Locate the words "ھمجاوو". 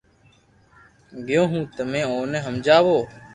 2.45-2.97